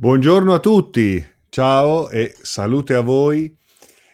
[0.00, 3.52] Buongiorno a tutti, ciao e salute a voi.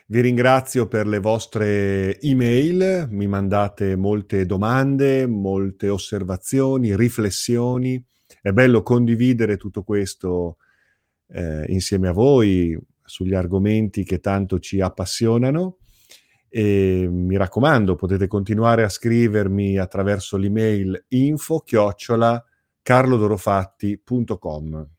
[0.07, 8.03] Vi ringrazio per le vostre email, mi mandate molte domande, molte osservazioni, riflessioni.
[8.41, 10.57] È bello condividere tutto questo
[11.29, 12.75] eh, insieme a voi
[13.05, 15.81] sugli argomenti che tanto ci appassionano.
[16.49, 22.43] E mi raccomando, potete continuare a scrivermi attraverso l'email info chiocciola
[22.81, 24.94] carlodorofatti.com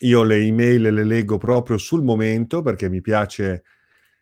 [0.00, 3.62] io le email le leggo proprio sul momento perché mi piace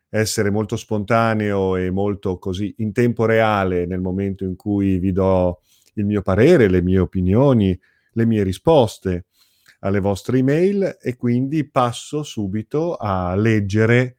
[0.08, 5.60] essere molto spontaneo e molto così in tempo reale nel momento in cui vi do
[5.94, 7.78] il mio parere, le mie opinioni,
[8.12, 9.26] le mie risposte
[9.80, 14.16] alle vostre email e quindi passo subito a leggere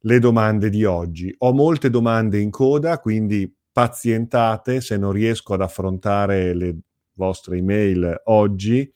[0.00, 1.34] le domande di oggi.
[1.38, 6.76] Ho molte domande in coda, quindi pazientate se non riesco ad affrontare le
[7.14, 8.90] vostre email oggi,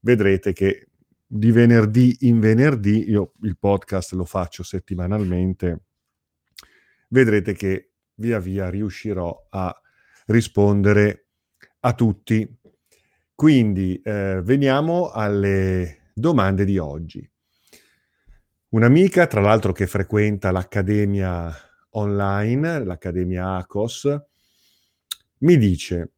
[0.00, 0.88] vedrete che
[1.26, 5.82] di venerdì in venerdì, io il podcast lo faccio settimanalmente,
[7.08, 9.74] vedrete che via via riuscirò a
[10.26, 11.26] rispondere
[11.80, 12.58] a tutti.
[13.34, 17.28] Quindi eh, veniamo alle domande di oggi.
[18.68, 21.52] Un'amica, tra l'altro, che frequenta l'accademia
[21.90, 24.20] online, l'accademia ACOS,
[25.38, 26.13] mi dice,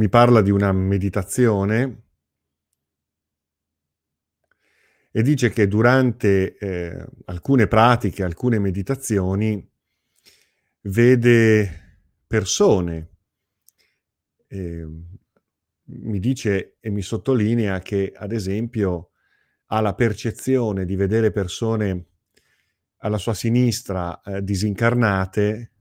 [0.00, 2.04] mi parla di una meditazione
[5.10, 9.70] e dice che durante eh, alcune pratiche, alcune meditazioni,
[10.84, 13.10] vede persone.
[14.46, 14.86] Eh,
[15.82, 19.10] mi dice e mi sottolinea che, ad esempio,
[19.66, 22.06] ha la percezione di vedere persone
[23.02, 25.72] alla sua sinistra eh, disincarnate,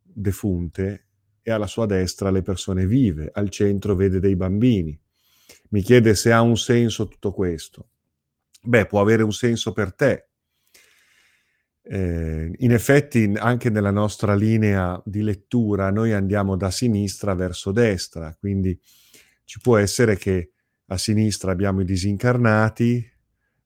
[0.00, 1.03] defunte,
[1.46, 4.98] e alla sua destra le persone vive, al centro vede dei bambini.
[5.68, 7.88] Mi chiede se ha un senso tutto questo.
[8.62, 10.28] Beh, può avere un senso per te.
[11.82, 18.34] Eh, in effetti, anche nella nostra linea di lettura, noi andiamo da sinistra verso destra,
[18.40, 18.80] quindi
[19.44, 20.52] ci può essere che
[20.86, 23.06] a sinistra abbiamo i disincarnati,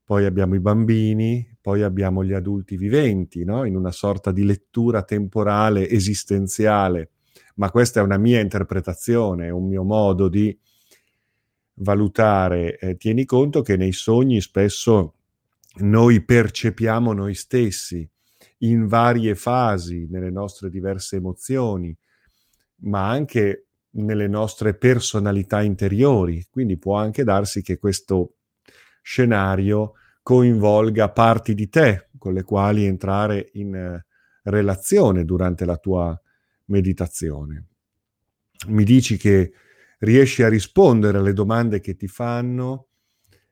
[0.02, 3.62] poi abbiamo i bambini, poi abbiamo gli adulti viventi, no?
[3.62, 7.10] in una sorta di lettura temporale esistenziale
[7.58, 10.56] ma questa è una mia interpretazione, un mio modo di
[11.74, 12.78] valutare.
[12.78, 15.14] Eh, tieni conto che nei sogni spesso
[15.78, 18.08] noi percepiamo noi stessi
[18.58, 21.96] in varie fasi, nelle nostre diverse emozioni,
[22.82, 26.46] ma anche nelle nostre personalità interiori.
[26.50, 28.34] Quindi può anche darsi che questo
[29.02, 34.06] scenario coinvolga parti di te con le quali entrare in eh,
[34.44, 36.20] relazione durante la tua
[36.68, 37.66] meditazione.
[38.68, 39.52] Mi dici che
[39.98, 42.86] riesci a rispondere alle domande che ti fanno,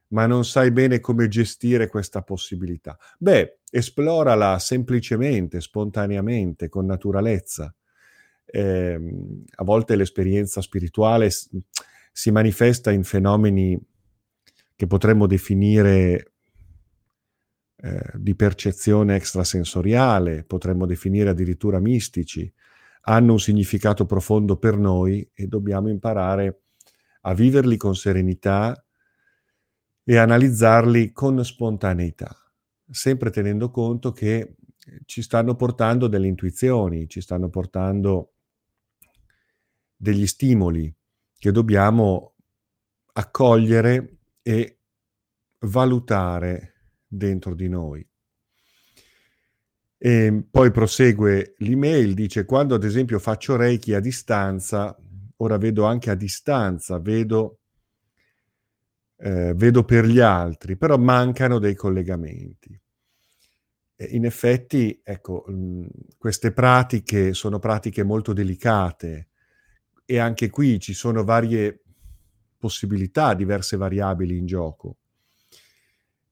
[0.08, 2.96] ma non sai bene come gestire questa possibilità.
[3.18, 7.74] Beh, esplorala semplicemente, spontaneamente, con naturalezza.
[8.44, 9.00] Eh,
[9.56, 11.30] a volte l'esperienza spirituale
[12.12, 13.78] si manifesta in fenomeni
[14.76, 16.32] che potremmo definire
[17.78, 22.50] eh, di percezione extrasensoriale, potremmo definire addirittura mistici,
[23.08, 26.62] hanno un significato profondo per noi e dobbiamo imparare
[27.22, 28.84] a viverli con serenità
[30.02, 32.34] e analizzarli con spontaneità,
[32.88, 34.56] sempre tenendo conto che
[35.04, 38.34] ci stanno portando delle intuizioni, ci stanno portando
[39.96, 40.92] degli stimoli
[41.38, 42.34] che dobbiamo
[43.12, 44.78] accogliere e
[45.60, 46.74] valutare
[47.06, 48.08] dentro di noi.
[49.98, 54.94] E poi prosegue l'email, dice quando ad esempio faccio Reiki a distanza,
[55.36, 57.60] ora vedo anche a distanza, vedo,
[59.18, 62.78] eh, vedo per gli altri, però mancano dei collegamenti.
[63.98, 65.86] E in effetti, ecco, mh,
[66.18, 69.28] queste pratiche sono pratiche molto delicate
[70.04, 71.80] e anche qui ci sono varie
[72.58, 74.96] possibilità, diverse variabili in gioco.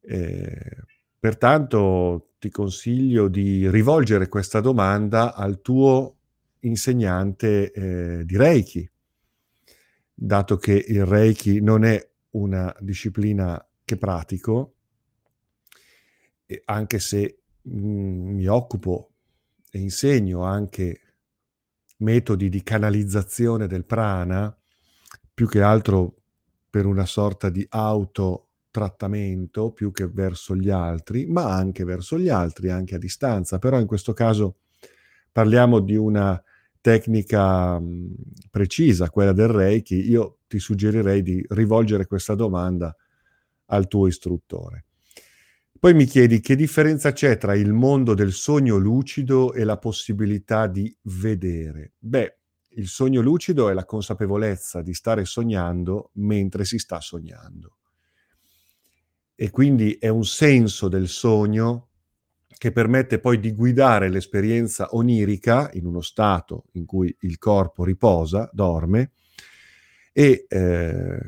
[0.02, 0.76] Eh,
[1.24, 6.18] pertanto ti consiglio di rivolgere questa domanda al tuo
[6.60, 8.86] insegnante eh, di Reiki,
[10.12, 14.74] dato che il Reiki non è una disciplina che pratico,
[16.66, 19.12] anche se mh, mm, mi occupo
[19.70, 21.00] e insegno anche
[22.00, 24.54] metodi di canalizzazione del prana,
[25.32, 26.16] più che altro
[26.68, 28.43] per una sorta di auto
[28.74, 33.60] trattamento più che verso gli altri, ma anche verso gli altri, anche a distanza.
[33.60, 34.56] Però in questo caso
[35.30, 36.42] parliamo di una
[36.80, 38.14] tecnica mh,
[38.50, 40.10] precisa, quella del Reiki.
[40.10, 42.92] Io ti suggerirei di rivolgere questa domanda
[43.66, 44.86] al tuo istruttore.
[45.78, 50.66] Poi mi chiedi che differenza c'è tra il mondo del sogno lucido e la possibilità
[50.66, 51.92] di vedere.
[51.96, 52.38] Beh,
[52.70, 57.76] il sogno lucido è la consapevolezza di stare sognando mentre si sta sognando.
[59.34, 61.88] E quindi è un senso del sogno
[62.56, 68.48] che permette poi di guidare l'esperienza onirica in uno stato in cui il corpo riposa,
[68.52, 69.12] dorme,
[70.12, 71.18] e eh,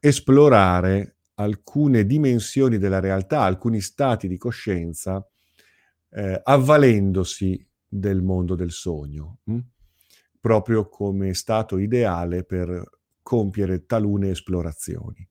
[0.00, 5.24] esplorare alcune dimensioni della realtà, alcuni stati di coscienza,
[6.10, 9.54] eh, avvalendosi del mondo del sogno, mh?
[9.54, 9.60] Hm?
[10.40, 12.82] proprio come stato ideale per
[13.22, 15.28] compiere talune esplorazioni.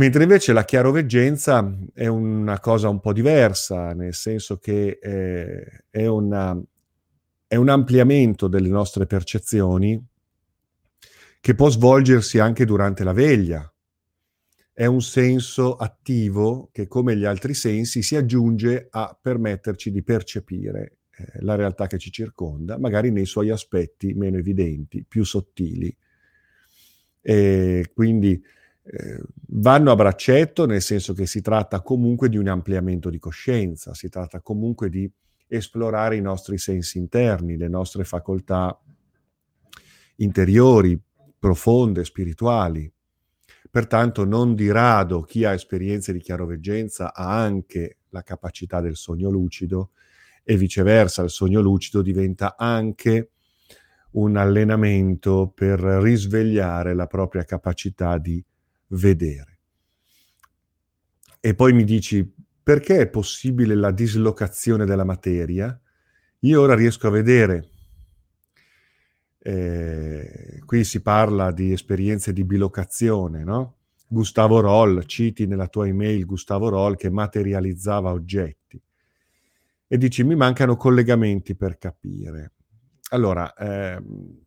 [0.00, 6.06] Mentre invece la chiaroveggenza è una cosa un po' diversa, nel senso che eh, è,
[6.06, 6.56] una,
[7.48, 10.00] è un ampliamento delle nostre percezioni
[11.40, 13.72] che può svolgersi anche durante la veglia,
[14.72, 20.98] è un senso attivo che, come gli altri sensi, si aggiunge a permetterci di percepire
[21.10, 25.92] eh, la realtà che ci circonda, magari nei suoi aspetti meno evidenti, più sottili.
[27.20, 28.40] E quindi
[28.90, 33.92] eh, vanno a braccetto, nel senso che si tratta comunque di un ampliamento di coscienza,
[33.92, 35.10] si tratta comunque di
[35.46, 38.78] esplorare i nostri sensi interni, le nostre facoltà
[40.16, 40.98] interiori,
[41.38, 42.90] profonde, spirituali.
[43.70, 49.28] Pertanto non di rado chi ha esperienze di chiaroveggenza ha anche la capacità del sogno
[49.28, 49.90] lucido
[50.42, 53.32] e viceversa il sogno lucido diventa anche
[54.12, 58.42] un allenamento per risvegliare la propria capacità di
[58.88, 59.58] vedere.
[61.40, 65.78] E poi mi dici perché è possibile la dislocazione della materia?
[66.40, 67.70] Io ora riesco a vedere
[69.38, 73.76] eh, qui si parla di esperienze di bilocazione, no?
[74.06, 78.80] Gustavo Roll, citi nella tua email Gustavo Roll che materializzava oggetti
[79.86, 82.52] e dici mi mancano collegamenti per capire.
[83.10, 84.38] Allora, ehm,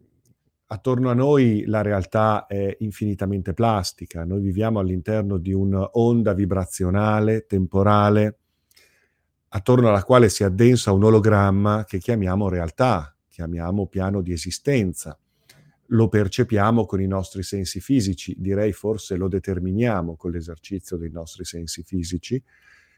[0.71, 8.37] attorno a noi la realtà è infinitamente plastica, noi viviamo all'interno di un'onda vibrazionale, temporale,
[9.49, 15.19] attorno alla quale si addensa un ologramma che chiamiamo realtà, chiamiamo piano di esistenza.
[15.87, 21.43] Lo percepiamo con i nostri sensi fisici, direi forse lo determiniamo con l'esercizio dei nostri
[21.43, 22.41] sensi fisici,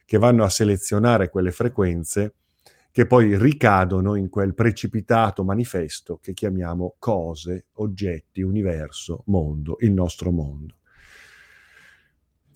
[0.05, 2.35] che vanno a selezionare quelle frequenze
[2.93, 10.29] che poi ricadono in quel precipitato manifesto che chiamiamo cose, oggetti, universo, mondo, il nostro
[10.29, 10.75] mondo.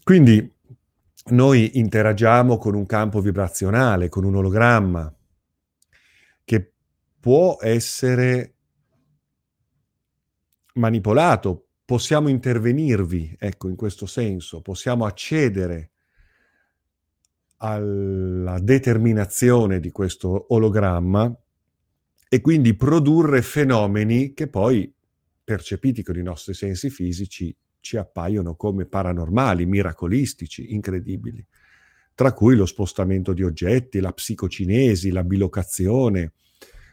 [0.04, 0.56] Quindi
[1.30, 5.12] noi interagiamo con un campo vibrazionale, con un ologramma,
[6.44, 6.72] che
[7.20, 8.58] può essere
[10.76, 15.94] manipolato, possiamo intervenirvi, ecco, in questo senso, possiamo accedere
[17.58, 21.36] alla determinazione di questo ologramma
[22.30, 24.94] e quindi produrre fenomeni che poi,
[25.44, 31.46] percepiti con i nostri sensi fisici, ci appaiono come paranormali, miracolistici, incredibili,
[32.14, 36.34] tra cui lo spostamento di oggetti, la psicocinesi, la bilocazione,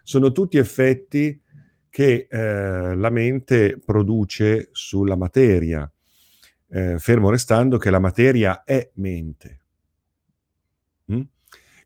[0.02, 1.40] sono tutti effetti
[1.88, 5.90] che eh, la mente produce sulla materia,
[6.68, 9.63] eh, fermo restando che la materia è mente.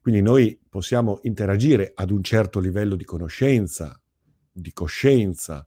[0.00, 4.00] Quindi noi possiamo interagire ad un certo livello di conoscenza,
[4.50, 5.66] di coscienza.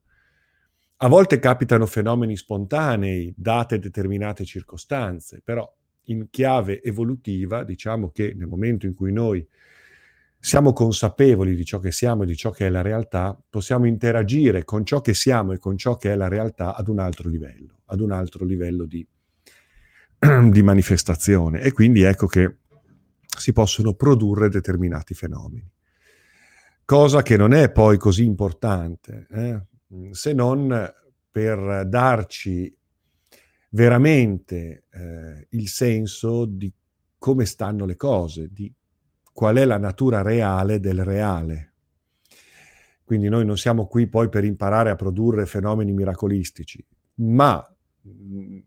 [0.97, 5.69] A volte capitano fenomeni spontanei, date determinate circostanze, però
[6.05, 9.47] in chiave evolutiva diciamo che nel momento in cui noi
[10.43, 14.63] siamo consapevoli di ciò che siamo e di ciò che è la realtà, possiamo interagire
[14.63, 17.81] con ciò che siamo e con ciò che è la realtà ad un altro livello,
[17.85, 19.05] ad un altro livello di,
[20.49, 21.61] di manifestazione.
[21.61, 22.57] E quindi ecco che
[23.37, 25.69] si possono produrre determinati fenomeni.
[26.85, 29.61] Cosa che non è poi così importante, eh?
[30.11, 30.93] se non
[31.31, 32.75] per darci
[33.69, 36.71] veramente eh, il senso di
[37.17, 38.73] come stanno le cose, di
[39.31, 41.73] qual è la natura reale del reale.
[43.03, 46.83] Quindi noi non siamo qui poi per imparare a produrre fenomeni miracolistici,
[47.15, 47.65] ma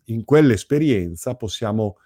[0.05, 1.97] in quell'esperienza possiamo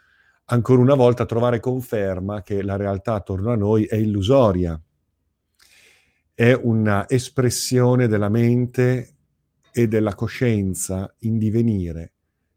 [0.50, 4.80] ancora una volta trovare conferma che la realtà attorno a noi è illusoria,
[6.34, 9.14] è una espressione della mente
[9.72, 12.12] e della coscienza in divenire,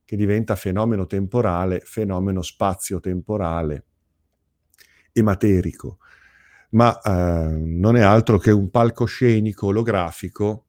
[0.06, 3.86] che diventa fenomeno temporale, fenomeno spazio-temporale
[5.12, 5.98] e materico,
[6.72, 10.66] ma eh, non è altro che un palcoscenico olografico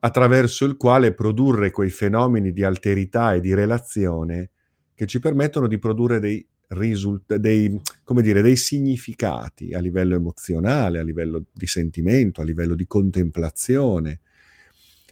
[0.00, 4.50] attraverso il quale produrre quei fenomeni di alterità e di relazione
[4.98, 7.80] che ci permettono di produrre dei risult- dei,
[8.20, 14.18] dire, dei significati a livello emozionale, a livello di sentimento, a livello di contemplazione.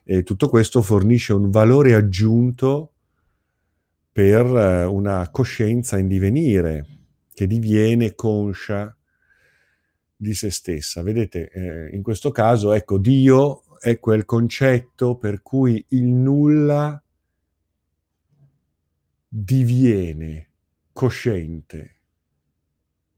[0.03, 2.95] E tutto questo fornisce un valore aggiunto
[4.11, 6.87] per eh, una coscienza in divenire,
[7.33, 8.93] che diviene conscia
[10.17, 11.01] di se stessa.
[11.05, 17.01] Vedete, eh, in questo caso, ecco, Dio è quel concetto per cui il nulla
[19.39, 20.49] diviene
[20.95, 21.97] cosciente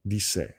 [0.00, 0.56] di sé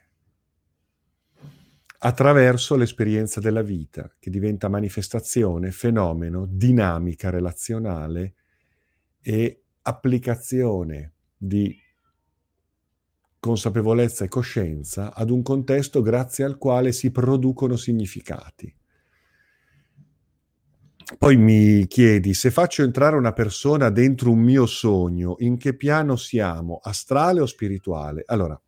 [1.98, 8.36] attraverso l'esperienza della vita, che diventa manifestazione, fenomeno, dinamica relazionale
[9.20, 11.78] e applicazione di
[13.38, 18.74] consapevolezza e coscienza ad un contesto grazie al quale si producono significati.
[21.18, 26.16] Poi mi chiedi, se faccio entrare una persona dentro un mio sogno, in che piano
[26.16, 28.22] siamo, astrale o spirituale?
[28.26, 28.60] Allora,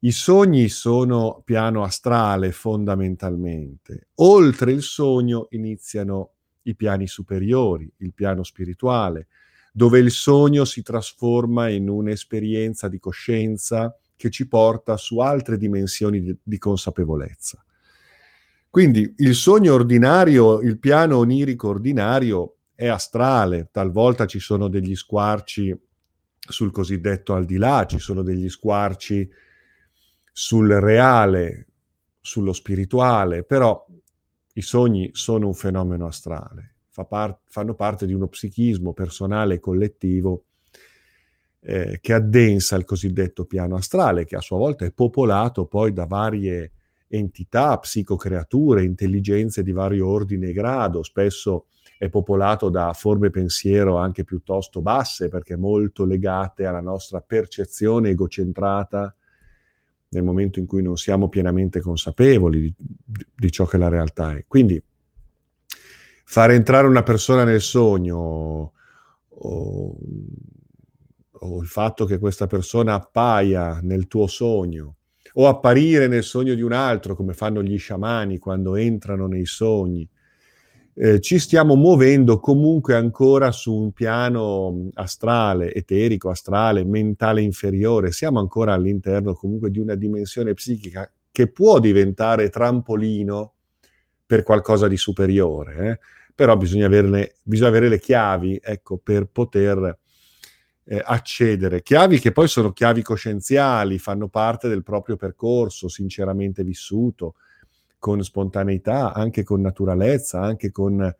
[0.00, 4.08] i sogni sono piano astrale fondamentalmente.
[4.16, 9.28] Oltre il sogno iniziano i piani superiori, il piano spirituale,
[9.72, 16.38] dove il sogno si trasforma in un'esperienza di coscienza che ci porta su altre dimensioni
[16.42, 17.64] di, consapevolezza.
[18.72, 25.78] Quindi il sogno ordinario, il piano onirico ordinario è astrale, talvolta ci sono degli squarci
[26.38, 29.28] sul cosiddetto al di là, ci sono degli squarci
[30.32, 31.66] sul reale,
[32.18, 33.86] sullo spirituale, però
[34.54, 39.60] i sogni sono un fenomeno astrale, fa par- fanno parte di uno psichismo personale e
[39.60, 40.44] collettivo
[41.60, 46.06] eh, che addensa il cosiddetto piano astrale, che a sua volta è popolato poi da
[46.06, 46.72] varie
[47.16, 51.66] entità, psicocreature, intelligenze di vario ordine e grado, spesso
[51.98, 59.14] è popolato da forme pensiero anche piuttosto basse, perché molto legate alla nostra percezione egocentrata
[60.08, 62.74] nel momento in cui non siamo pienamente consapevoli di,
[63.34, 64.44] di ciò che la realtà è.
[64.48, 64.82] Quindi
[66.24, 68.72] fare entrare una persona nel sogno
[69.28, 69.98] o,
[71.30, 74.96] o il fatto che questa persona appaia nel tuo sogno
[75.34, 80.08] o apparire nel sogno di un altro, come fanno gli sciamani quando entrano nei sogni.
[80.94, 88.12] Eh, ci stiamo muovendo comunque ancora su un piano astrale, eterico, astrale, mentale inferiore.
[88.12, 93.54] Siamo ancora all'interno comunque di una dimensione psichica che può diventare trampolino
[94.26, 95.98] per qualcosa di superiore, eh?
[96.34, 99.98] però bisogna, averne, bisogna avere le chiavi ecco, per poter
[100.84, 101.82] eh, accedere.
[101.82, 107.34] Chiavi che poi sono chiavi coscienziali, fanno parte del proprio percorso sinceramente vissuto,
[107.98, 111.14] con spontaneità, anche con naturalezza, anche con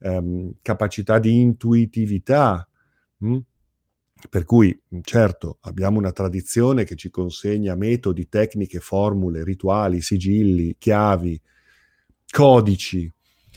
[0.00, 2.68] ehm, capacità di intuitività.
[3.18, 3.38] Hm?
[4.28, 11.40] Per cui, certo, abbiamo una tradizione che ci consegna metodi, tecniche, formule, rituali, sigilli, chiavi,
[12.30, 13.10] codici,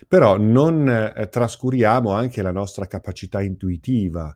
[0.08, 4.36] però non eh, trascuriamo anche la nostra capacità intuitiva,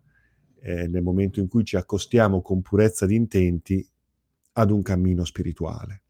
[0.63, 3.85] eh, nel momento in cui ci accostiamo con purezza di intenti
[4.53, 6.01] ad un cammino spirituale.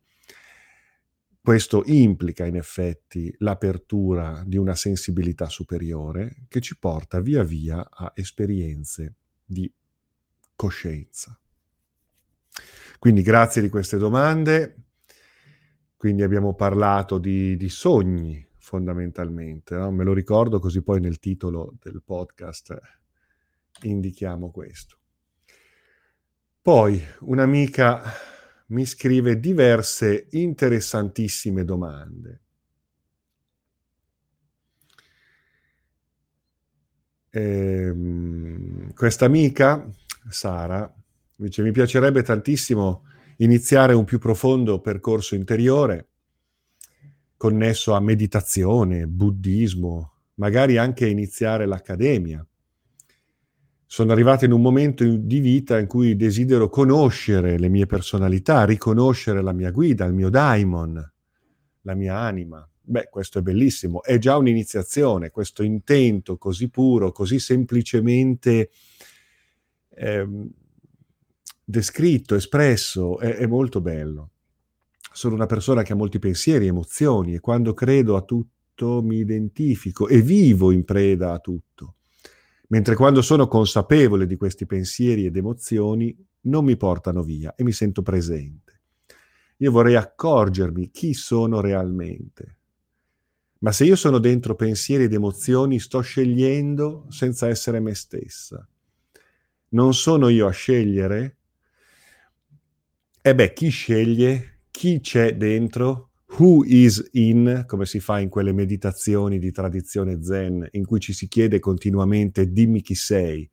[1.41, 8.13] Questo implica in effetti l'apertura di una sensibilità superiore che ci porta via via a
[8.15, 9.69] esperienze di
[10.55, 11.37] coscienza.
[12.99, 14.75] Quindi grazie di queste domande.
[15.97, 19.91] Quindi abbiamo parlato di, di sogni fondamentalmente, no?
[19.91, 23.01] me lo ricordo così poi nel titolo del podcast
[23.81, 24.97] indichiamo questo.
[26.61, 28.01] Poi un'amica
[28.67, 32.41] mi scrive diverse interessantissime domande.
[37.31, 39.89] Ehm, questa amica,
[40.29, 40.93] Sara,
[41.35, 43.05] dice mi piacerebbe tantissimo
[43.37, 46.07] iniziare un più profondo percorso interiore
[47.35, 52.45] connesso a meditazione, buddismo, magari anche iniziare l'accademia
[53.93, 59.43] sono arrivato in un momento di vita in cui desidero conoscere le mie personalità, riconoscere
[59.43, 61.13] la mia guida, il mio daimon,
[61.81, 62.67] la mia anima.
[62.81, 68.71] Beh, questo è bellissimo, è già un'iniziazione, questo intento così puro, così semplicemente
[69.89, 70.27] eh,
[71.63, 74.31] descritto, espresso, è, è molto bello.
[75.11, 80.07] Sono una persona che ha molti pensieri, emozioni e quando credo a tutto mi identifico
[80.07, 81.97] e vivo in preda a tutto
[82.73, 87.71] mentre quando sono consapevole di questi pensieri ed emozioni non mi portano via e mi
[87.71, 88.81] sento presente.
[89.57, 92.57] Io vorrei accorgermi chi sono realmente,
[93.59, 98.67] Ma se io sono dentro pensieri ed emozioni, sto scegliendo senza essere me stessa.
[99.69, 101.37] Non sono io a scegliere?
[103.21, 104.63] E beh, chi sceglie?
[104.69, 106.12] Chi c'è dentro?
[106.35, 111.13] Who is in, come si fa in quelle meditazioni di tradizione zen, in cui ci
[111.13, 113.47] si chiede continuamente dimmi chi sei,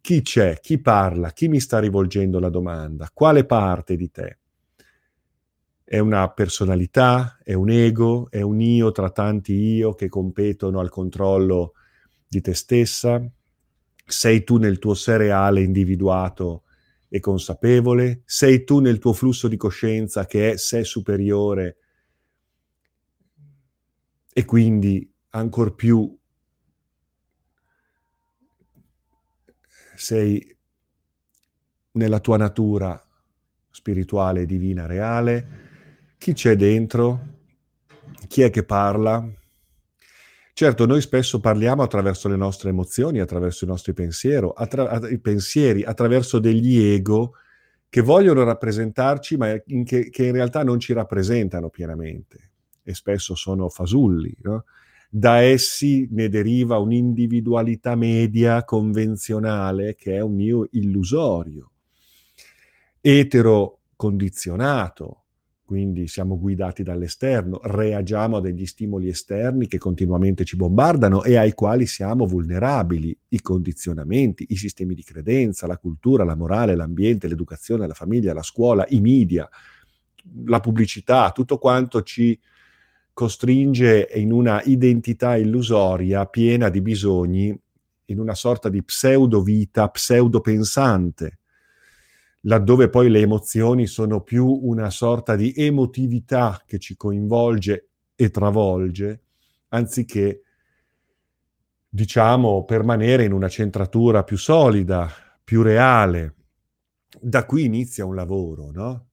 [0.00, 4.38] chi c'è, chi parla, chi mi sta rivolgendo la domanda, quale parte di te.
[5.84, 10.88] È una personalità, è un ego, è un io tra tanti io che competono al
[10.88, 11.74] controllo
[12.26, 13.22] di te stessa?
[14.06, 16.62] Sei tu nel tuo sé reale individuato
[17.10, 18.22] e consapevole?
[18.24, 21.76] Sei tu nel tuo flusso di coscienza che è sé superiore
[24.32, 26.18] e quindi ancor più
[29.94, 30.56] sei
[31.92, 33.00] nella tua natura
[33.70, 35.60] spirituale, divina, reale,
[36.18, 37.20] chi c'è dentro,
[38.26, 39.26] chi è che parla.
[40.54, 45.82] Certo, noi spesso parliamo attraverso le nostre emozioni, attraverso i nostri pensieri, attra- i pensieri
[45.82, 47.34] attraverso degli ego
[47.88, 52.51] che vogliono rappresentarci, ma in che, che in realtà non ci rappresentano pienamente
[52.82, 54.34] e spesso sono fasulli.
[54.42, 54.64] No?
[55.10, 61.70] Da essi ne deriva un'individualità media convenzionale che è un io illusorio,
[63.00, 65.22] etero condizionato,
[65.72, 71.52] quindi siamo guidati dall'esterno, reagiamo a degli stimoli esterni che continuamente ci bombardano e ai
[71.54, 77.86] quali siamo vulnerabili, i condizionamenti, i sistemi di credenza, la cultura, la morale, l'ambiente, l'educazione,
[77.86, 79.48] la famiglia, la scuola, i media,
[80.44, 82.38] la pubblicità, tutto quanto ci
[83.12, 87.56] costringe in una identità illusoria piena di bisogni,
[88.06, 90.40] in una sorta di pseudo vita, pseudo
[92.42, 99.22] laddove poi le emozioni sono più una sorta di emotività che ci coinvolge e travolge,
[99.68, 100.42] anziché,
[101.88, 105.08] diciamo, permanere in una centratura più solida,
[105.42, 106.34] più reale.
[107.20, 109.06] Da qui inizia un lavoro, no?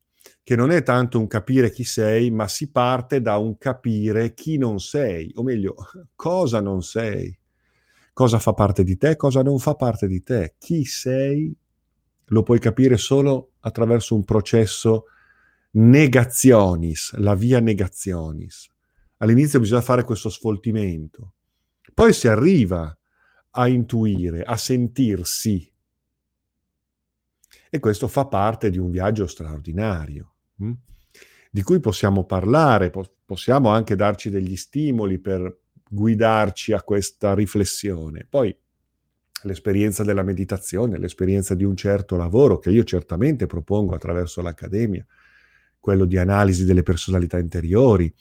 [0.49, 4.57] Che non è tanto un capire chi sei, ma si parte da un capire chi
[4.57, 5.75] non sei, o meglio,
[6.15, 7.37] cosa non sei,
[8.13, 11.55] cosa fa parte di te, cosa non fa parte di te, chi sei,
[12.25, 15.03] lo puoi capire solo attraverso un processo
[15.73, 18.71] negazionis, la via negazionis.
[19.17, 21.33] All'inizio bisogna fare questo sfoltimento,
[21.93, 22.97] poi si arriva
[23.51, 25.71] a intuire, a sentirsi.
[27.69, 30.33] E questo fa parte di un viaggio straordinario.
[30.59, 30.71] Hm?
[31.49, 35.57] di cui possiamo parlare, po- possiamo anche darci degli stimoli per
[35.89, 38.25] guidarci a questa riflessione.
[38.29, 38.55] Poi
[39.43, 45.05] l'esperienza della meditazione, l'esperienza di un certo lavoro che io certamente propongo attraverso l'Accademia,
[45.79, 48.13] quello di analisi delle personalità interiori,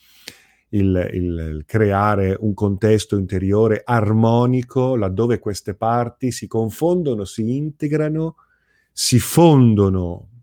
[0.70, 8.36] il, il, il, creare un contesto interiore armonico laddove queste parti si confondono, si integrano,
[8.92, 10.37] si fondono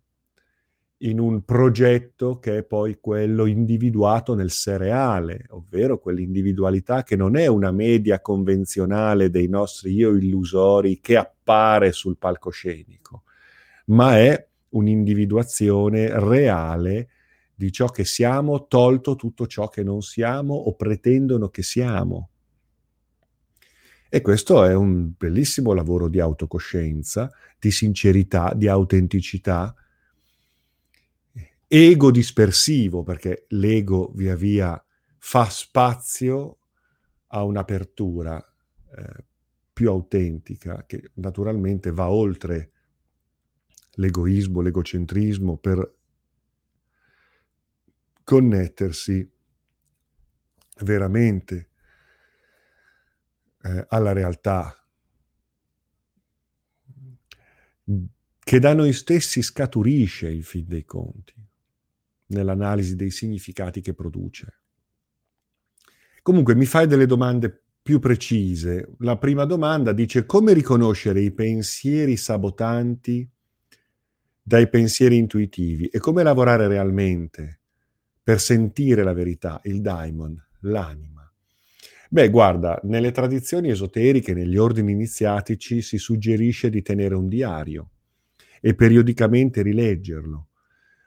[0.99, 7.47] in un progetto che è poi quello individuato nel seriale, ovvero quell'individualità che non è
[7.47, 13.23] una media convenzionale dei nostri io illusori che appare sul palcoscenico,
[13.87, 17.09] ma è un'individuazione reale
[17.53, 22.29] di ciò che siamo, tolto tutto ciò che non siamo o pretendono che siamo.
[24.09, 27.29] E questo è un bellissimo lavoro di autocoscienza,
[27.59, 29.73] di sincerità, di autenticità,
[31.77, 34.81] ego dispersivo, perché l'ego via via
[35.17, 36.59] fa spazio
[37.27, 38.37] a un'apertura
[38.95, 39.25] eh,
[39.73, 42.71] più autentica, che naturalmente va oltre
[43.95, 45.95] l'egoismo, l'egocentrismo, per
[48.23, 49.29] connettersi
[50.79, 51.69] veramente
[53.63, 54.79] eh, alla realtà
[58.39, 61.44] che da noi stessi scaturisce in fin dei conti
[62.27, 64.59] nell'analisi dei significati che produce.
[66.21, 68.95] Comunque mi fai delle domande più precise.
[68.99, 73.29] La prima domanda dice come riconoscere i pensieri sabotanti
[74.41, 77.59] dai pensieri intuitivi e come lavorare realmente
[78.23, 81.31] per sentire la verità, il daimon, l'anima.
[82.09, 87.89] Beh, guarda, nelle tradizioni esoteriche, negli ordini iniziatici si suggerisce di tenere un diario
[88.61, 90.47] e periodicamente rileggerlo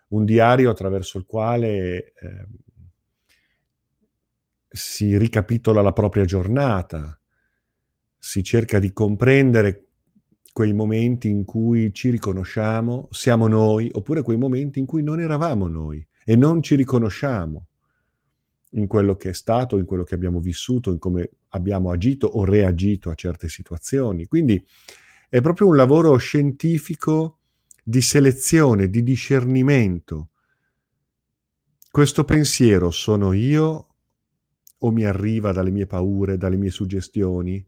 [0.08, 2.46] un diario attraverso il quale eh,
[4.68, 7.18] si ricapitola la propria giornata,
[8.18, 9.84] si cerca di comprendere
[10.52, 15.68] quei momenti in cui ci riconosciamo, siamo noi, oppure quei momenti in cui non eravamo
[15.68, 17.66] noi e non ci riconosciamo.
[18.72, 22.44] in quello che è stato, in quello che abbiamo vissuto, in come abbiamo agito o
[22.44, 24.26] reagito a certe situazioni.
[24.26, 24.62] Quindi
[25.28, 27.37] è proprio un lavoro scientifico
[27.88, 30.28] di selezione, di discernimento.
[31.90, 33.94] Questo pensiero sono io
[34.76, 37.66] o mi arriva dalle mie paure, dalle mie suggestioni,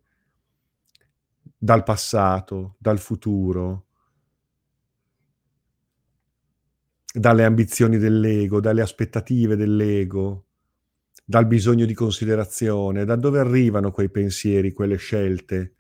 [1.56, 3.87] dal passato, dal futuro,
[7.11, 10.48] dalle ambizioni dell'ego, dalle aspettative dell'ego,
[11.24, 15.76] dal bisogno di considerazione, da dove arrivano quei pensieri, quelle scelte.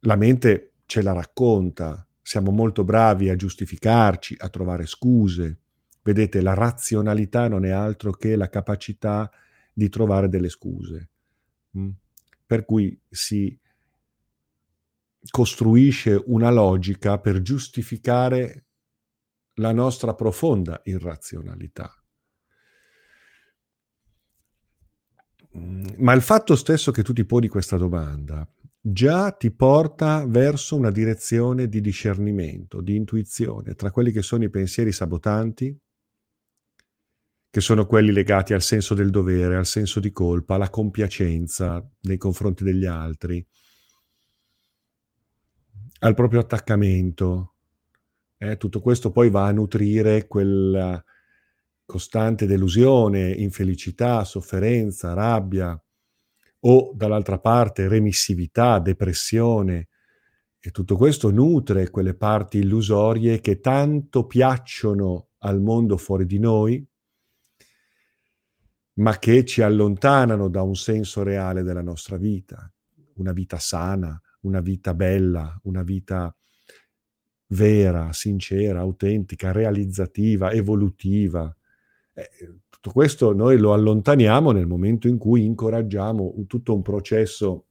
[0.00, 5.58] La mente ce la racconta, siamo molto bravi a giustificarci, a trovare scuse.
[6.02, 9.30] Vedete, la razionalità non è altro che la capacità
[9.72, 11.10] di trovare delle scuse.
[11.76, 11.90] Mm?
[12.46, 13.58] Per cui si
[15.28, 18.64] costruisce una logica per giustificare
[19.54, 21.92] la nostra profonda irrazionalità.
[25.56, 28.48] Mm, ma il fatto stesso che tu ti poni questa domanda
[28.80, 34.50] già ti porta verso una direzione di discernimento, di intuizione tra quelli che sono i
[34.50, 35.78] pensieri sabotanti,
[37.50, 42.16] che sono quelli legati al senso del dovere, al senso di colpa, alla compiacenza nei
[42.16, 43.44] confronti degli altri,
[46.00, 47.54] al proprio attaccamento.
[48.38, 51.02] Eh, tutto questo poi va a nutrire quella
[51.84, 55.78] costante delusione, infelicità, sofferenza, rabbia
[56.60, 59.88] o dall'altra parte remissività, depressione.
[60.58, 66.86] E tutto questo nutre quelle parti illusorie che tanto piacciono al mondo fuori di noi,
[68.94, 72.70] ma che ci allontanano da un senso reale della nostra vita,
[73.14, 76.34] una vita sana, una vita bella, una vita
[77.52, 81.54] vera, sincera, autentica, realizzativa, evolutiva.
[82.28, 87.66] Eh, tutto questo noi lo allontaniamo nel momento in cui incoraggiamo tutto un processo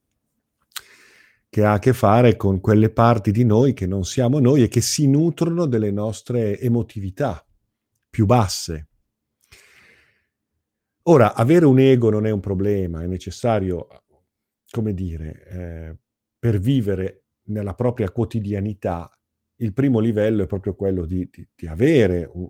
[1.50, 4.68] che ha a che fare con quelle parti di noi che non siamo noi e
[4.68, 7.44] che si nutrono delle nostre emotività
[8.08, 8.88] più basse.
[11.04, 13.88] Ora, avere un ego non è un problema, è necessario,
[14.70, 15.98] come dire, eh,
[16.38, 19.10] per vivere nella propria quotidianità,
[19.56, 22.48] il primo livello è proprio quello di, di, di avere un,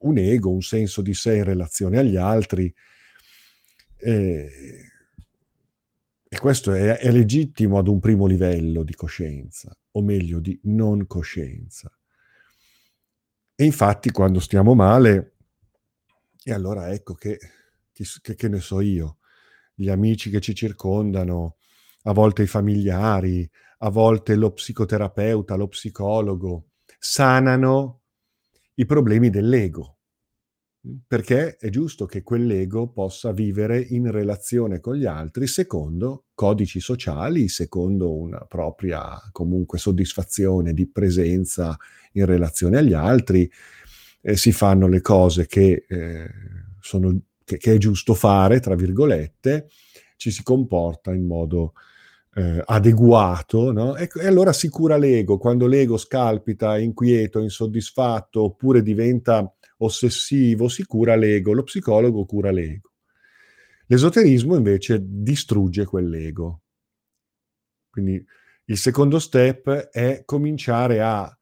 [0.00, 2.72] un, ego, un senso di sé in relazione agli altri.
[3.96, 4.50] E,
[6.28, 11.06] e questo è, è legittimo ad un primo livello di coscienza, o meglio di non
[11.06, 11.90] coscienza.
[13.54, 15.36] E infatti quando stiamo male,
[16.42, 17.38] e allora ecco che,
[17.92, 19.18] che, che ne so io,
[19.74, 21.56] gli amici che ci circondano,
[22.04, 27.99] a volte i familiari, a volte lo psicoterapeuta, lo psicologo, sanano
[28.80, 29.98] i problemi dell'ego,
[31.06, 37.48] perché è giusto che quell'ego possa vivere in relazione con gli altri secondo codici sociali,
[37.48, 41.76] secondo una propria comunque soddisfazione di presenza
[42.12, 43.50] in relazione agli altri,
[44.22, 46.30] eh, si fanno le cose che, eh,
[46.80, 49.68] sono, che, che, è giusto fare, tra virgolette,
[50.16, 51.74] ci si comporta in modo
[52.34, 53.96] eh, adeguato, no?
[53.96, 55.38] e, e, allora si cura l'ego.
[55.38, 61.52] Quando l'ego scalpita, inquieto, insoddisfatto, oppure diventa ossessivo, si cura l'ego.
[61.52, 62.92] Lo psicologo cura l'ego.
[63.86, 66.62] L'esoterismo invece distrugge quell'ego.
[67.90, 68.24] Quindi
[68.66, 71.36] il secondo step è cominciare a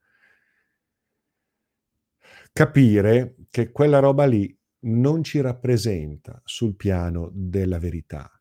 [2.50, 8.37] capire che quella roba lì non ci rappresenta sul piano della verità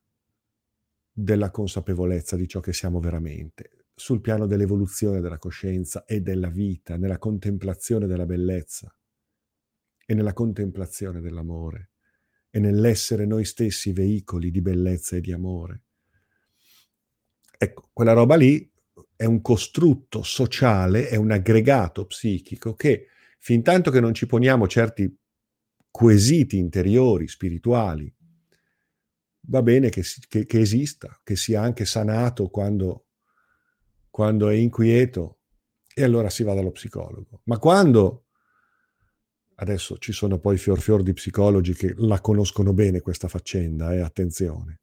[1.19, 6.95] della consapevolezza di ciò che siamo veramente, sul piano dell'evoluzione della coscienza e della vita,
[6.95, 8.95] nella contemplazione della bellezza
[10.06, 11.89] e nella contemplazione dell'amore
[12.51, 15.82] e nell'essere noi stessi veicoli di bellezza e di amore.
[17.58, 18.71] Ecco, quella roba lì
[19.15, 23.08] è un costrutto sociale, è un aggregato psichico che
[23.39, 25.17] fin tanto che non ci poniamo certi
[25.89, 28.13] quesiti interiori, spirituali,
[29.47, 33.05] va bene che, che, che esista, che sia anche sanato quando,
[34.10, 35.39] quando è inquieto
[35.93, 37.41] e allora si va dallo psicologo.
[37.45, 38.25] Ma quando,
[39.55, 44.01] adesso ci sono poi fior fior di psicologi che la conoscono bene questa faccenda, eh,
[44.01, 44.81] attenzione,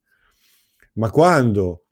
[0.93, 1.85] ma quando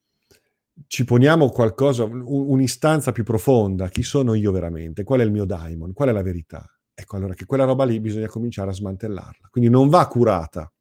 [0.87, 5.93] ci poniamo qualcosa, un'istanza più profonda, chi sono io veramente, qual è il mio daimon,
[5.93, 6.67] qual è la verità?
[6.95, 9.49] Ecco allora che quella roba lì bisogna cominciare a smantellarla.
[9.49, 10.72] Quindi non va curata,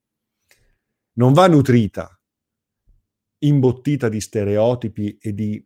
[1.14, 2.18] non va nutrita,
[3.38, 5.64] imbottita di stereotipi e di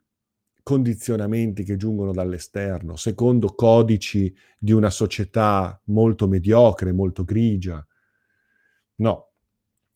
[0.63, 7.87] condizionamenti che giungono dall'esterno, secondo codici di una società molto mediocre, molto grigia.
[8.97, 9.31] No,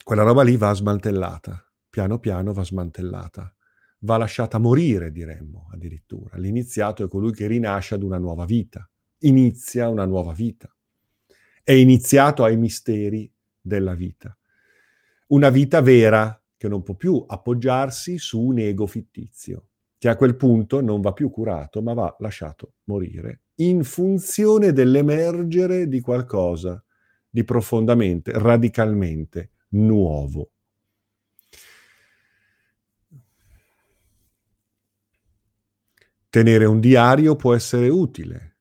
[0.05, 3.53] quella roba lì va smantellata, piano piano va smantellata,
[4.01, 6.39] va lasciata morire, diremmo addirittura.
[6.39, 8.89] L'iniziato è colui che rinasce ad una nuova vita,
[9.23, 10.73] inizia una nuova vita,
[11.65, 13.29] è iniziato ai misteri
[13.61, 14.39] della vita.
[15.31, 20.35] Una vita vera che non può più appoggiarsi su un ego fittizio, che a quel
[20.35, 26.83] punto non va più curato, ma va lasciato morire, in funzione dell'emergere di qualcosa
[27.29, 30.51] di profondamente, radicalmente nuovo.
[36.29, 38.57] Tenere un diario può essere utile.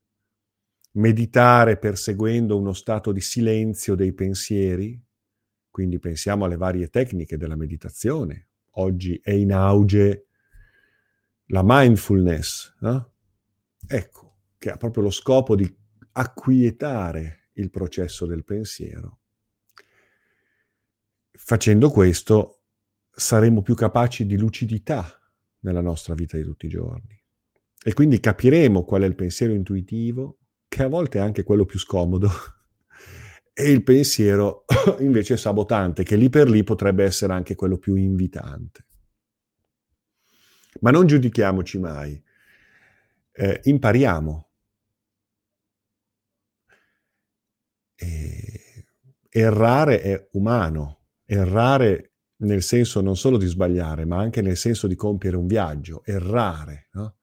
[0.93, 4.99] Meditare perseguendo uno stato di silenzio dei pensieri,
[5.69, 8.49] quindi pensiamo alle varie tecniche della meditazione.
[8.73, 10.27] Oggi è in auge
[11.47, 13.13] la mindfulness, no?
[13.87, 15.73] ecco, che ha proprio lo scopo di
[16.11, 19.19] acquietare il processo del pensiero
[21.41, 22.63] Facendo questo
[23.09, 25.09] saremo più capaci di lucidità
[25.61, 27.17] nella nostra vita di tutti i giorni
[27.81, 31.79] e quindi capiremo qual è il pensiero intuitivo, che a volte è anche quello più
[31.79, 32.29] scomodo,
[33.59, 34.63] e il pensiero
[34.99, 38.85] invece sabotante, che lì per lì potrebbe essere anche quello più invitante.
[40.79, 42.23] Ma non giudichiamoci mai,
[43.33, 44.49] eh, impariamo.
[47.95, 48.85] E
[49.29, 54.95] errare è umano, errare nel senso non solo di sbagliare, ma anche nel senso di
[54.95, 57.18] compiere un viaggio, errare, no?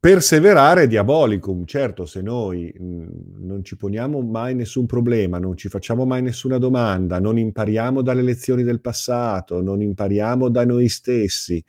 [0.00, 5.68] Perseverare è diabolicum, certo, se noi mh, non ci poniamo mai nessun problema, non ci
[5.68, 11.62] facciamo mai nessuna domanda, non impariamo dalle lezioni del passato, non impariamo da noi stessi,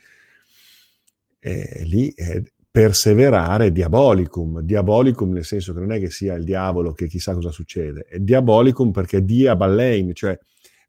[1.39, 2.41] eh, lì è
[2.71, 7.51] perseverare diabolicum, diabolicum nel senso che non è che sia il diavolo che chissà cosa
[7.51, 10.39] succede, è diabolicum perché dia ballein, cioè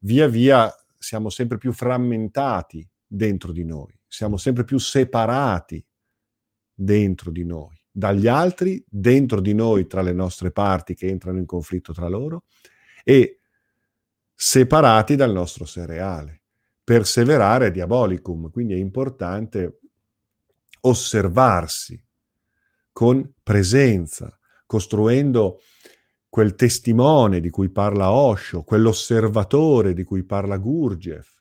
[0.02, 5.84] via via siamo sempre più frammentati dentro di noi, siamo sempre più separati
[6.74, 11.46] dentro di noi, dagli altri, dentro di noi, tra le nostre parti che entrano in
[11.46, 12.44] conflitto tra loro
[13.04, 13.40] e
[14.34, 16.42] separati dal nostro sé reale.
[16.84, 19.78] Perseverare è diabolicum, quindi è importante
[20.80, 22.02] osservarsi
[22.92, 25.60] con presenza, costruendo
[26.28, 31.31] quel testimone di cui parla Osho, quell'osservatore di cui parla Gurdjieff,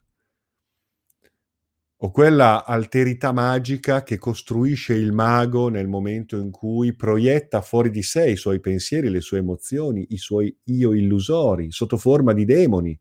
[2.04, 8.02] o quella alterità magica che costruisce il mago nel momento in cui proietta fuori di
[8.02, 13.00] sé i suoi pensieri, le sue emozioni, i suoi io illusori, sotto forma di demoni,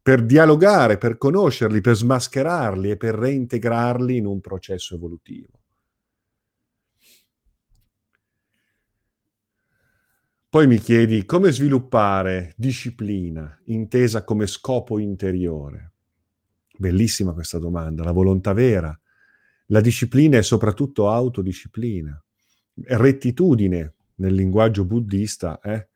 [0.00, 5.60] per dialogare, per conoscerli, per smascherarli e per reintegrarli in un processo evolutivo.
[10.48, 15.93] Poi mi chiedi come sviluppare disciplina intesa come scopo interiore.
[16.76, 18.98] Bellissima questa domanda, la volontà vera.
[19.66, 22.22] La disciplina è soprattutto autodisciplina.
[22.74, 25.88] Rettitudine nel linguaggio buddista eh?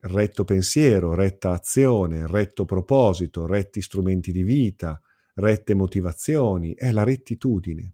[0.00, 5.00] retto pensiero, retta azione, retto proposito, retti strumenti di vita,
[5.34, 7.92] rette motivazioni, è la rettitudine.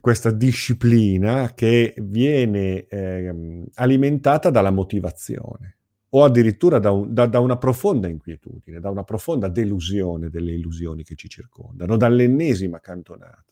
[0.00, 5.77] Questa disciplina che viene eh, alimentata dalla motivazione
[6.10, 11.04] o addirittura da, un, da, da, una profonda inquietudine, da una profonda delusione delle illusioni
[11.04, 13.44] che ci circondano, dall'ennesima cantonata.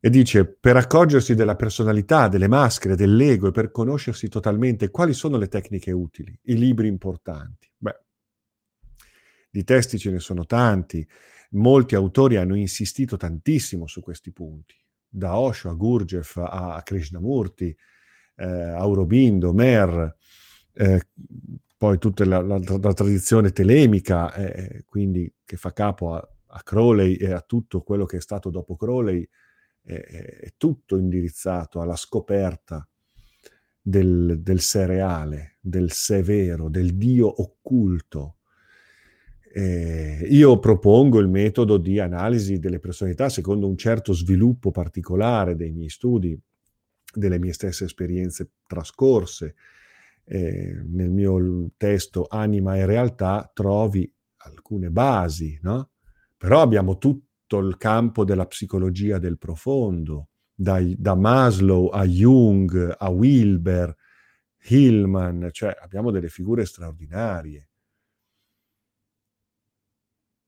[0.00, 5.38] E dice per accorgersi della personalità, delle maschere, dell'ego e per conoscersi totalmente quali sono
[5.38, 7.68] le tecniche utili, i libri importanti.
[7.76, 7.98] Beh,
[9.50, 11.06] di testi ce ne sono tanti,
[11.52, 14.76] molti autori hanno insistito tantissimo su questi punti,
[15.08, 17.76] da Osho a Gurdjieff a Krishnamurti,
[18.36, 20.14] eh, Aurobindo, Mer,
[20.78, 21.08] eh,
[21.76, 27.14] poi tutta la, la, la tradizione telemica, eh, quindi che fa capo a, a Crowley
[27.14, 29.28] e a tutto quello che è stato dopo Crowley,
[29.82, 32.88] è, è tutto indirizzato alla scoperta
[33.80, 38.36] del, del sé reale, del sé vero, del Dio occulto.
[39.52, 45.72] Eh, io propongo il metodo di analisi delle personalità secondo un certo sviluppo particolare dei
[45.72, 46.38] miei studi,
[47.12, 49.56] delle mie stesse esperienze trascorse.
[50.30, 54.10] Eh, nel mio testo Anima e Realtà trovi
[54.44, 55.90] alcune basi, no?
[56.36, 63.08] Però abbiamo tutto il campo della psicologia del profondo, dai, da Maslow a Jung, a
[63.08, 63.94] Wilber,
[64.68, 67.68] Hillman, cioè abbiamo delle figure straordinarie.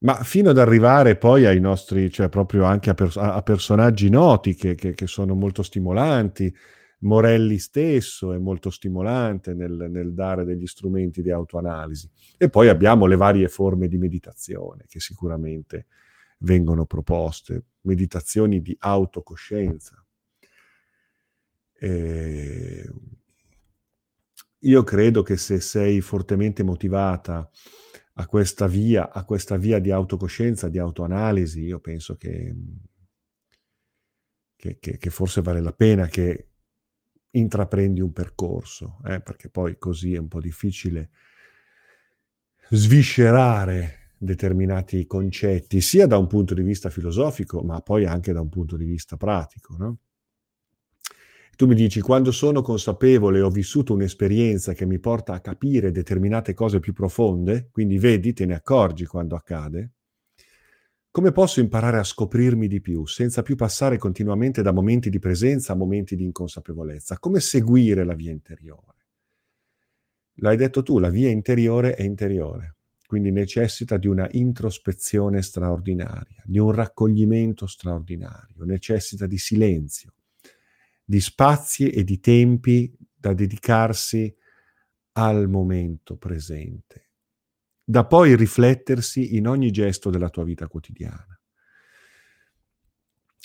[0.03, 4.55] ma fino ad arrivare poi ai nostri, cioè proprio anche a, pers- a personaggi noti
[4.55, 6.55] che, che, che, sono molto stimolanti.
[7.01, 12.11] Morelli stesso è molto stimolante nel, nel, dare degli strumenti di autoanalisi.
[12.37, 15.87] E poi abbiamo le varie forme di meditazione che sicuramente
[16.41, 20.05] vengono proposte, meditazioni di autocoscienza.
[21.73, 22.91] E
[24.59, 27.49] io credo che se sei fortemente motivata
[28.15, 32.55] a questa via, a questa via di autocoscienza, di autoanalisi, io penso che,
[34.55, 36.50] che, che, che forse vale la pena che
[37.33, 41.11] intraprendi un percorso, eh, perché poi così è un po' difficile
[42.71, 48.49] sviscerare determinati concetti, sia da un punto di vista filosofico, ma poi anche da un
[48.49, 49.77] punto di vista pratico.
[49.79, 49.99] No?
[51.57, 56.55] Tu mi dici, quando sono consapevole ho vissuto un'esperienza che mi porta a capire determinate
[56.55, 59.91] cose più profonde, quindi vedi, te ne accorgi quando accade,
[61.11, 65.73] come posso imparare a scoprirmi di più, senza più passare continuamente da momenti di presenza
[65.73, 67.19] a momenti di inconsapevolezza?
[67.19, 68.99] Come seguire la via interiore?
[70.35, 76.59] L'hai detto tu, la via interiore è interiore, quindi necessita di una introspezione straordinaria, di
[76.59, 80.15] un raccoglimento straordinario, necessita di silenzio
[81.11, 84.33] di spazi e di tempi da dedicarsi
[85.15, 87.10] al momento presente,
[87.91, 91.37] da poi riflettersi in ogni gesto della tua vita quotidiana.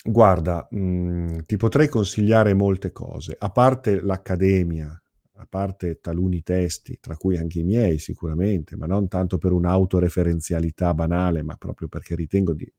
[0.04, 5.02] Guarda, mh, mm, ti potrei consigliare molte cose, a parte l'accademia,
[5.38, 10.94] a parte taluni testi, tra cui anche i miei sicuramente, ma non tanto per un'autoreferenzialità
[10.94, 12.72] banale, ma proprio perché ritengo di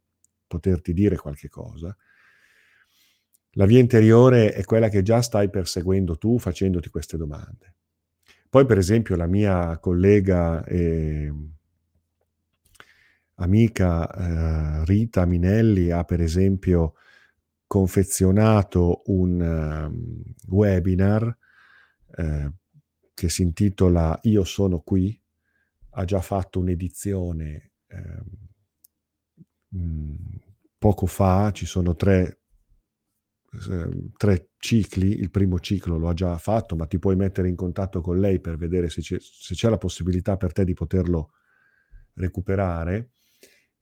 [0.47, 1.93] poterti dire qualche cosa.
[3.51, 7.75] La via interiore è quella che già stai perseguendo tu facendoti queste domande.
[8.49, 11.29] Poi, per esempio, la mia collega e
[13.37, 14.09] amica
[14.81, 16.93] eh, Rita Minelli ha, per esempio,
[17.65, 21.37] confezionato un um, webinar
[22.15, 22.51] eh,
[23.13, 25.19] che si intitola Io sono qui,
[25.91, 28.23] ha già fatto un'edizione eh,
[29.69, 30.15] mh,
[30.77, 32.39] poco fa, ci sono tre
[34.17, 38.01] tre cicli, il primo ciclo lo ha già fatto, ma ti puoi mettere in contatto
[38.01, 41.31] con lei per vedere se c'è, se c'è la possibilità per te di poterlo
[42.15, 43.11] recuperare.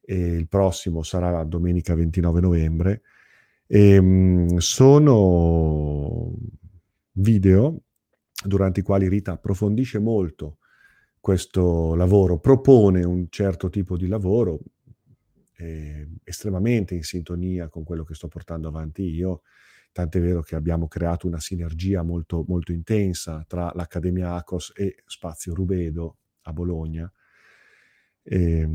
[0.05, 3.01] E il prossimo sarà domenica 29 novembre.
[3.67, 6.33] E, ehm, sono
[7.13, 7.81] video
[8.45, 10.57] durante i quali Rita approfondisce molto
[11.25, 14.59] questo lavoro, propone un certo tipo di lavoro,
[15.57, 19.41] eh, estremamente in sintonia con quello che sto portando avanti io,
[19.91, 25.55] tant'è vero che abbiamo creato una sinergia molto, molto intensa tra l'Accademia ACOS e Spazio
[25.55, 27.11] Rubedo a Bologna,
[28.25, 28.67] eh,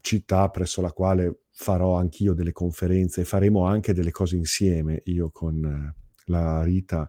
[0.00, 5.30] città presso la quale farò anch'io delle conferenze e faremo anche delle cose insieme, io
[5.30, 5.94] con eh,
[6.26, 7.08] la Rita,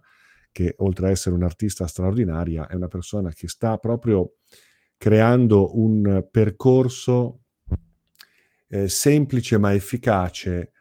[0.52, 4.36] che oltre a essere un'artista straordinaria, è una persona che sta proprio
[4.98, 7.44] creando un percorso
[8.68, 10.72] eh, semplice ma efficace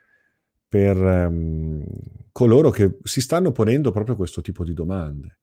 [0.69, 1.85] per um,
[2.31, 5.39] coloro che si stanno ponendo proprio questo tipo di domande.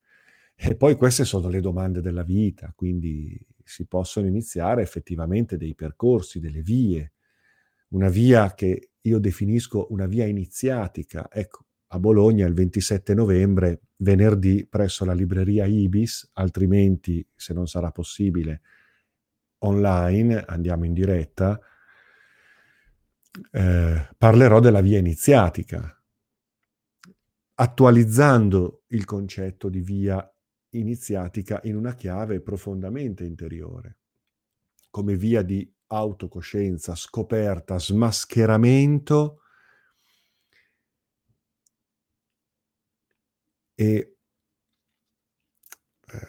[0.55, 6.39] E poi queste sono le domande della vita, quindi si possono iniziare effettivamente dei percorsi,
[6.39, 7.13] delle vie,
[7.89, 11.27] una via che io definisco una via iniziatica.
[11.31, 17.91] Ecco, a Bologna il 27 novembre, venerdì, presso la libreria Ibis, altrimenti, se non sarà
[17.91, 18.61] possibile,
[19.59, 21.59] online, andiamo in diretta,
[23.51, 25.93] eh, parlerò della via iniziatica,
[27.55, 30.31] attualizzando il concetto di via
[30.71, 33.97] iniziatica in una chiave profondamente interiore,
[34.89, 39.41] come via di autocoscienza, scoperta, smascheramento
[43.73, 44.15] e
[46.07, 46.27] eh,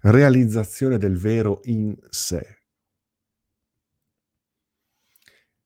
[0.00, 2.58] realizzazione del vero in sé.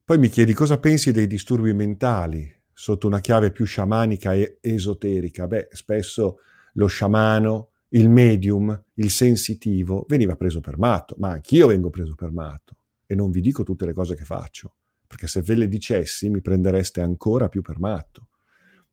[0.05, 5.47] Poi mi chiedi cosa pensi dei disturbi mentali sotto una chiave più sciamanica e esoterica.
[5.47, 6.39] Beh, spesso
[6.73, 12.31] lo sciamano, il medium, il sensitivo veniva preso per matto, ma anch'io vengo preso per
[12.31, 16.31] matto e non vi dico tutte le cose che faccio, perché se ve le dicessi
[16.31, 18.29] mi prendereste ancora più per matto.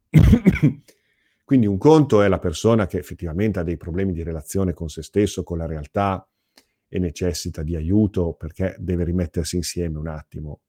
[1.45, 5.01] Quindi un conto è la persona che effettivamente ha dei problemi di relazione con se
[5.01, 6.27] stesso, con la realtà
[6.87, 10.61] e necessita di aiuto perché deve rimettersi insieme un attimo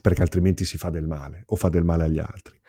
[0.00, 2.60] perché altrimenti si fa del male o fa del male agli altri.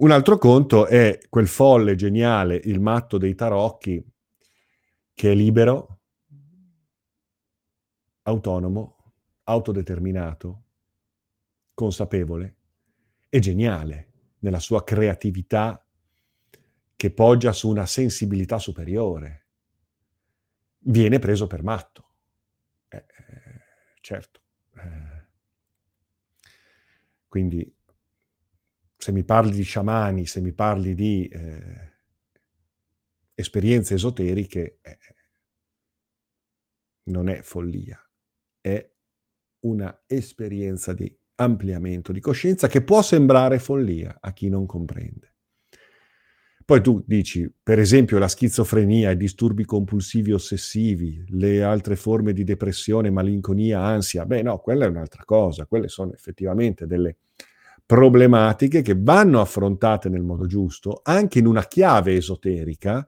[0.00, 4.02] Un altro conto è quel folle geniale, il matto dei tarocchi,
[5.12, 6.00] che è libero,
[8.22, 9.12] autonomo,
[9.44, 10.62] autodeterminato,
[11.74, 12.56] consapevole
[13.28, 15.86] e geniale nella sua creatività
[16.96, 19.48] che poggia su una sensibilità superiore.
[20.78, 22.08] Viene preso per matto.
[22.88, 23.04] Eh, eh,
[24.00, 24.40] certo.
[24.76, 25.26] Eh.
[27.28, 27.79] Quindi
[29.00, 31.92] se mi parli di sciamani, se mi parli di eh,
[33.34, 34.98] esperienze esoteriche, eh,
[37.04, 37.98] non è follia,
[38.60, 38.90] è
[39.60, 45.34] una esperienza di ampliamento di coscienza che può sembrare follia a chi non comprende.
[46.62, 52.44] Poi tu dici, per esempio, la schizofrenia, i disturbi compulsivi ossessivi, le altre forme di
[52.44, 54.26] depressione, malinconia, ansia.
[54.26, 55.64] Beh, no, quella è un'altra cosa.
[55.64, 57.16] Quelle sono effettivamente delle
[57.90, 63.04] problematiche che vanno affrontate nel modo giusto, anche in una chiave esoterica,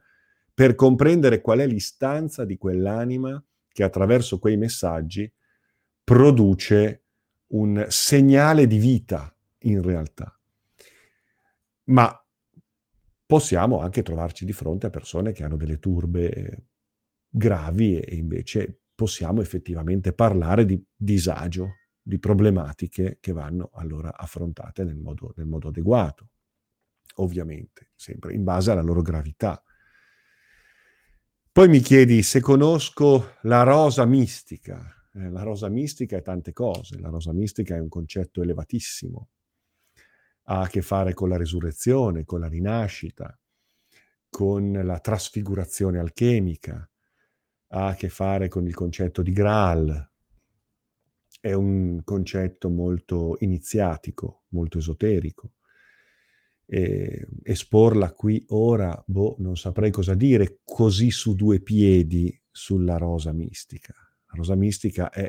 [0.53, 5.33] per comprendere qual è l'istanza di quell'anima che attraverso quei messaggi
[6.03, 7.05] produce
[7.53, 10.37] un segnale di vita in realtà.
[11.85, 12.27] Ma
[13.25, 16.65] possiamo anche trovarci di fronte a persone che hanno delle turbe
[17.29, 21.69] gravi e invece possiamo effettivamente parlare di disagio,
[22.03, 26.31] di problematiche che vanno allora affrontate nel modo, nel modo adeguato,
[27.17, 29.63] ovviamente, sempre in base alla loro gravità.
[31.53, 34.83] Poi mi chiedi se conosco la rosa mistica.
[35.15, 39.29] Eh, la rosa mistica è tante cose, la rosa mistica è un concetto elevatissimo,
[40.45, 43.39] ha a che fare con la risurrezione, con la rinascita,
[44.31, 46.89] con la trasfigurazione alchemica,
[47.75, 50.12] ha a che fare con il concetto di Graal,
[51.43, 55.55] è un concetto molto iniziatico, molto esoterico.
[56.65, 63.33] E esporla qui ora, boh, non saprei cosa dire, così su due piedi sulla rosa
[63.33, 63.93] mistica.
[63.93, 65.29] La rosa mistica è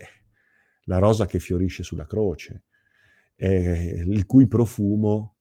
[0.83, 2.65] la rosa che fiorisce sulla croce,
[3.37, 5.37] il cui profumo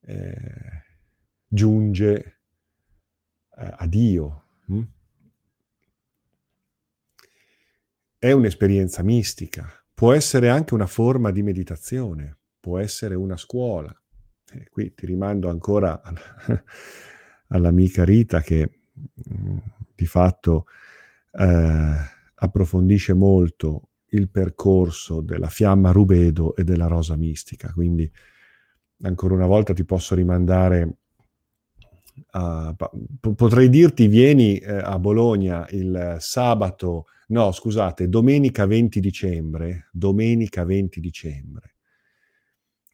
[0.00, 0.82] eh,
[1.46, 2.40] giunge
[3.54, 4.46] eh, a Dio.
[4.68, 4.82] Hm?
[8.24, 13.94] È un'esperienza mistica, può essere anche una forma di meditazione, può essere una scuola.
[14.50, 16.00] E qui ti rimando ancora
[17.48, 19.56] all'amica Rita che mh,
[19.94, 20.64] di fatto
[21.32, 21.96] eh,
[22.34, 27.72] approfondisce molto il percorso della fiamma rubedo e della rosa mistica.
[27.74, 28.10] Quindi
[29.02, 30.96] ancora una volta ti posso rimandare
[32.30, 32.74] a,
[33.34, 41.00] potrei dirti vieni eh, a Bologna il sabato, no scusate, domenica 20 dicembre, domenica 20
[41.00, 41.74] dicembre.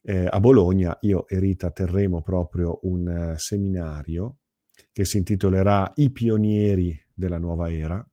[0.02, 4.38] Eh, a Bologna io e Rita terremo proprio un uh, seminario
[4.92, 8.04] che si intitolerà I pionieri della nuova era,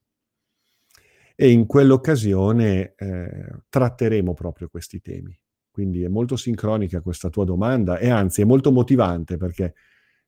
[1.39, 5.39] e in quell'occasione eh, tratteremo proprio questi temi.
[5.69, 9.75] Quindi è molto sincronica questa tua domanda e anzi è molto motivante perché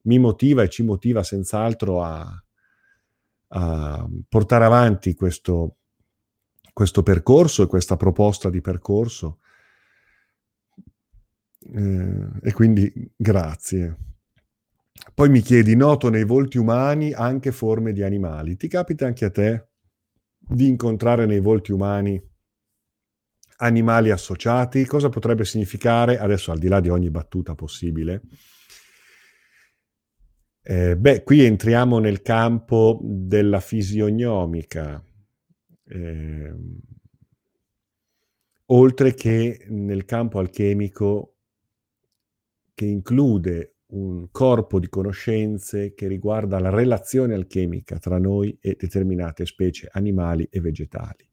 [0.03, 2.43] mi motiva e ci motiva senz'altro a,
[3.47, 5.77] a portare avanti questo,
[6.73, 9.39] questo, percorso e questa proposta di percorso.
[11.73, 13.97] Eh, e quindi grazie.
[15.13, 18.57] Poi mi chiedi, noto nei volti umani anche forme di animali.
[18.57, 19.69] Ti capita anche a te?
[20.49, 22.21] di incontrare nei volti umani
[23.57, 24.85] animali associati.
[24.85, 28.21] Cosa potrebbe significare, adesso al di là di ogni battuta possibile?
[30.71, 35.03] Eh, beh, qui entriamo nel campo della fisionomica,
[35.87, 36.53] eh,
[38.67, 41.37] oltre che nel campo alchemico
[42.75, 49.47] che include un corpo di conoscenze che riguarda la relazione alchemica tra noi e determinate
[49.47, 51.27] specie animali e vegetali.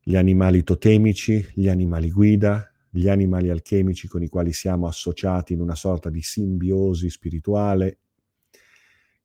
[0.00, 5.60] Gli animali totemici, gli animali guida, gli animali alchemici con i quali siamo associati in
[5.60, 7.98] una sorta di simbiosi spirituale.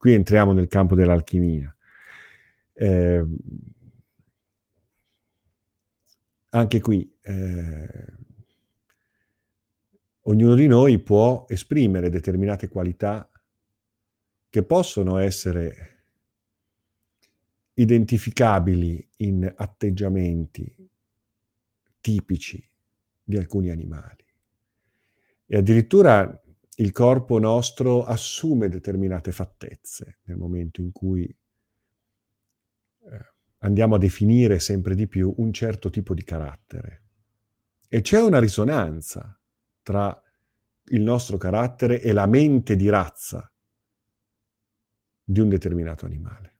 [0.05, 1.75] Qui entriamo nel campo dell'alchimia.
[2.73, 3.25] Eh,
[6.49, 8.13] anche qui eh,
[10.21, 13.27] ognuno di noi può esprimere determinate qualità
[14.47, 16.03] che possono essere
[17.73, 20.87] identificabili in atteggiamenti
[21.99, 22.63] tipici
[23.23, 24.23] di alcuni animali.
[25.47, 26.43] E addirittura
[26.75, 31.37] il corpo nostro assume determinate fattezze nel momento in cui eh,
[33.59, 37.03] andiamo a definire sempre di più un certo tipo di carattere.
[37.87, 39.39] E c'è una risonanza
[39.81, 40.19] tra
[40.89, 43.49] il nostro carattere e la mente di razza
[45.23, 46.53] di un determinato animale.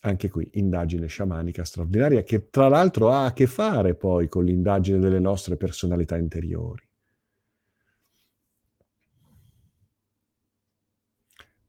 [0.00, 4.98] Anche qui, indagine sciamanica straordinaria che tra l'altro ha a che fare poi con l'indagine
[4.98, 6.85] delle nostre personalità interiori.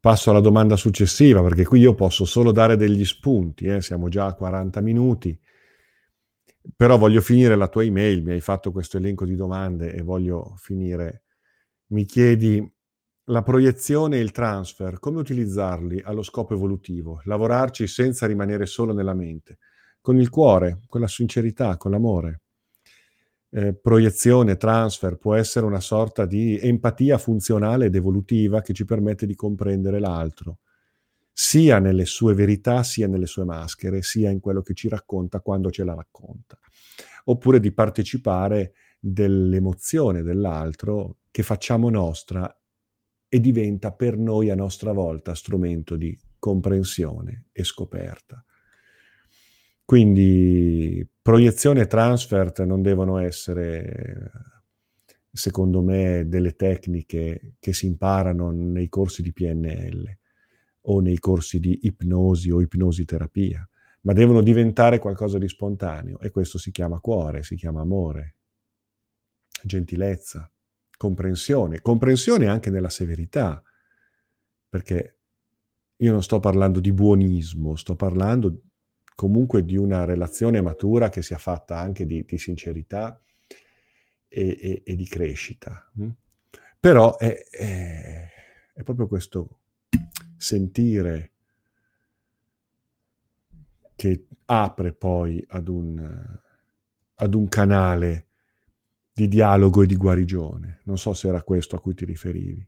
[0.07, 3.81] Passo alla domanda successiva, perché qui io posso solo dare degli spunti, eh?
[3.81, 5.37] siamo già a 40 minuti,
[6.73, 10.53] però voglio finire la tua email, mi hai fatto questo elenco di domande e voglio
[10.59, 11.23] finire.
[11.87, 12.65] Mi chiedi
[13.25, 19.13] la proiezione e il transfer, come utilizzarli allo scopo evolutivo, lavorarci senza rimanere solo nella
[19.13, 19.57] mente,
[19.99, 22.43] con il cuore, con la sincerità, con l'amore
[23.49, 29.25] eh, proiezione, transfer, può essere una sorta di empatia funzionale ed evolutiva che ci permette
[29.25, 30.59] di comprendere l'altro,
[31.31, 35.69] sia nelle sue verità, sia nelle sue maschere, sia in quello che ci racconta quando
[35.69, 36.57] ce la racconta,
[37.25, 42.51] oppure di partecipare dell'emozione dell'altro che facciamo nostra
[43.29, 48.43] e diventa per noi a nostra volta strumento di comprensione e scoperta.
[49.87, 54.31] Quindi proiezione e transfer non devono essere,
[55.31, 60.17] secondo me, delle tecniche che si imparano nei corsi di PNL
[60.81, 63.65] o nei corsi di ipnosi o ipnosi terapia,
[64.01, 68.35] ma devono diventare qualcosa di spontaneo e questo si chiama cuore, si chiama amore,
[69.63, 70.51] gentilezza,
[70.97, 73.63] comprensione, comprensione anche nella severità,
[74.67, 75.17] perché
[75.95, 78.63] io non sto parlando di buonismo, sto parlando
[79.17, 83.19] comunque di una relazione matura che sia fatta anche di, di sincerità
[84.27, 85.89] e, e, e, di crescita.
[85.97, 86.09] Hm?
[86.79, 88.29] Però è, è,
[88.73, 89.61] è proprio questo
[90.37, 91.31] sentire
[93.95, 96.39] che apre poi ad un,
[97.15, 98.27] ad un canale
[99.11, 100.81] di dialogo e di guarigione.
[100.83, 102.63] Non so se era questo a cui ti riferivi.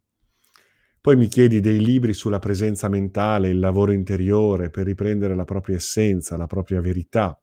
[1.01, 5.77] Poi mi chiedi dei libri sulla presenza mentale, il lavoro interiore per riprendere la propria
[5.77, 7.39] essenza, la propria verità.